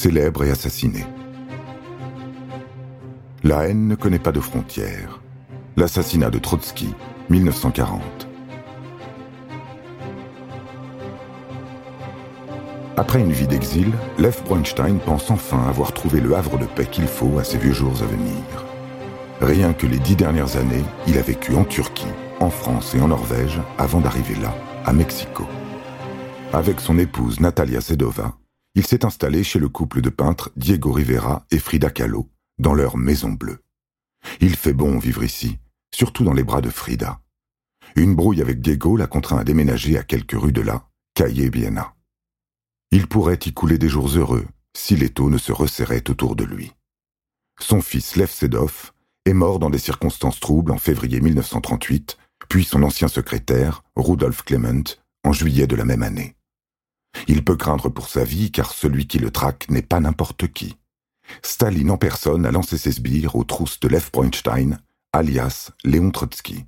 [0.00, 1.04] célèbre et assassiné.
[3.42, 5.20] La haine ne connaît pas de frontières.
[5.76, 6.94] L'assassinat de Trotsky,
[7.28, 8.00] 1940.
[12.96, 17.06] Après une vie d'exil, Lev Bronstein pense enfin avoir trouvé le havre de paix qu'il
[17.06, 18.64] faut à ses vieux jours à venir.
[19.42, 23.08] Rien que les dix dernières années, il a vécu en Turquie, en France et en
[23.08, 24.54] Norvège avant d'arriver là,
[24.86, 25.44] à Mexico.
[26.54, 28.32] Avec son épouse Natalia Sedova,
[28.74, 32.96] il s'est installé chez le couple de peintres Diego Rivera et Frida Kahlo, dans leur
[32.96, 33.64] maison bleue.
[34.40, 35.58] Il fait bon vivre ici,
[35.94, 37.20] surtout dans les bras de Frida.
[37.96, 41.94] Une brouille avec Diego l'a contraint à déménager à quelques rues de là, Calle Biena.
[42.92, 44.46] Il pourrait y couler des jours heureux
[44.76, 46.72] si l'étau ne se resserrait autour de lui.
[47.60, 48.92] Son fils Lev Sedov
[49.26, 52.16] est mort dans des circonstances troubles en février 1938,
[52.48, 54.84] puis son ancien secrétaire, Rudolf Clement,
[55.24, 56.36] en juillet de la même année.
[57.28, 60.76] Il peut craindre pour sa vie car celui qui le traque n'est pas n'importe qui.
[61.42, 64.78] Staline en personne a lancé ses sbires aux trousses de Lev Bronstein,
[65.12, 66.64] alias Léon Trotsky.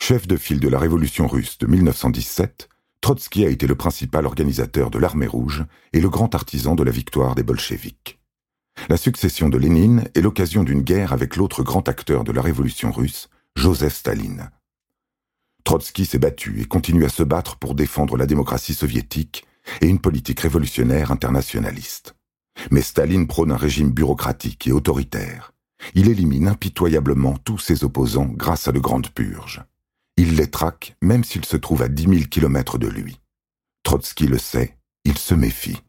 [0.00, 2.68] Chef de file de la révolution russe de 1917,
[3.00, 6.90] Trotsky a été le principal organisateur de l'armée rouge et le grand artisan de la
[6.90, 8.18] victoire des bolcheviks.
[8.88, 12.92] La succession de Lénine est l'occasion d'une guerre avec l'autre grand acteur de la révolution
[12.92, 14.50] russe, Joseph Staline.
[15.68, 19.44] Trotsky s'est battu et continue à se battre pour défendre la démocratie soviétique
[19.82, 22.14] et une politique révolutionnaire internationaliste.
[22.70, 25.52] Mais Staline prône un régime bureaucratique et autoritaire.
[25.92, 29.62] Il élimine impitoyablement tous ses opposants grâce à de grandes purges.
[30.16, 33.20] Il les traque même s'ils se trouvent à dix mille kilomètres de lui.
[33.82, 35.82] Trotsky le sait, il se méfie.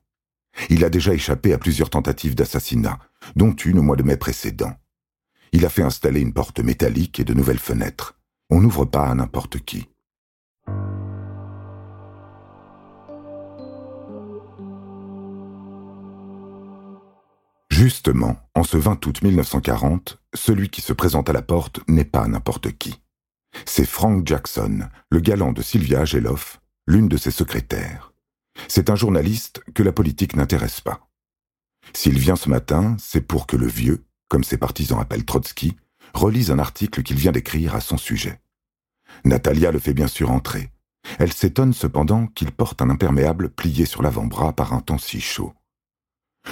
[0.69, 2.99] Il a déjà échappé à plusieurs tentatives d'assassinat,
[3.37, 4.73] dont une au mois de mai précédent.
[5.53, 8.18] Il a fait installer une porte métallique et de nouvelles fenêtres.
[8.51, 9.87] On n'ouvre pas à n'importe qui.
[17.69, 22.27] Justement, en ce 20 août 1940, celui qui se présente à la porte n'est pas
[22.27, 22.99] n'importe qui.
[23.65, 28.13] C'est Frank Jackson, le galant de Sylvia Geloff, l'une de ses secrétaires.
[28.67, 31.07] C'est un journaliste que la politique n'intéresse pas.
[31.93, 35.77] S'il vient ce matin, c'est pour que le vieux, comme ses partisans appellent Trotsky,
[36.13, 38.39] relise un article qu'il vient d'écrire à son sujet.
[39.25, 40.69] Natalia le fait bien sûr entrer.
[41.17, 45.53] Elle s'étonne cependant qu'il porte un imperméable plié sur l'avant-bras par un temps si chaud.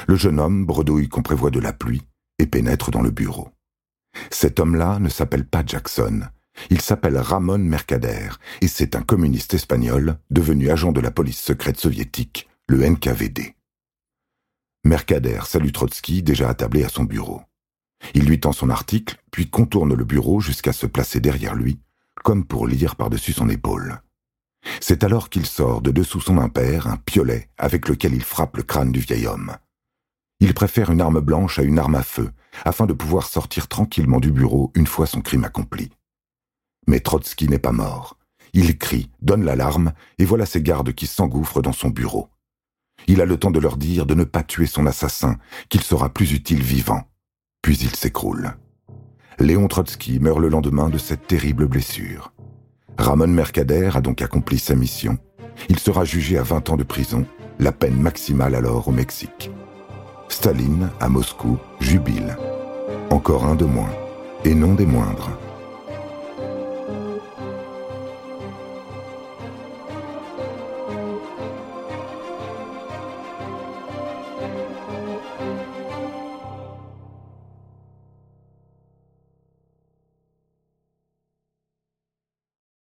[0.08, 2.04] Le jeune homme bredouille qu'on prévoit de la pluie
[2.40, 3.50] et pénètre dans le bureau.
[4.32, 6.22] Cet homme-là ne s'appelle pas Jackson.
[6.70, 8.30] Il s'appelle Ramon Mercader
[8.62, 13.56] et c'est un communiste espagnol devenu agent de la police secrète soviétique, le NKVD.
[14.84, 17.42] Mercader salue Trotsky déjà attablé à son bureau.
[18.14, 21.80] Il lui tend son article, puis contourne le bureau jusqu'à se placer derrière lui,
[22.24, 24.02] comme pour lire par-dessus son épaule.
[24.82, 28.64] C'est alors qu'il sort de dessous son impair un piolet avec lequel il frappe le
[28.64, 29.56] crâne du vieil homme.
[30.40, 32.32] Il préfère une arme blanche à une arme à feu,
[32.64, 35.90] afin de pouvoir sortir tranquillement du bureau une fois son crime accompli.
[36.88, 38.18] Mais Trotsky n'est pas mort.
[38.54, 42.30] Il crie, donne l'alarme, et voilà ses gardes qui s'engouffrent dans son bureau.
[43.08, 45.38] Il a le temps de leur dire de ne pas tuer son assassin,
[45.70, 47.04] qu'il sera plus utile vivant.
[47.68, 48.54] Puis il s'écroule.
[49.40, 52.32] Léon Trotsky meurt le lendemain de cette terrible blessure.
[52.98, 55.18] Ramon Mercader a donc accompli sa mission.
[55.68, 57.26] Il sera jugé à 20 ans de prison,
[57.60, 59.52] la peine maximale alors au Mexique.
[60.30, 62.38] Staline, à Moscou, jubile.
[63.10, 63.92] Encore un de moins,
[64.46, 65.38] et non des moindres.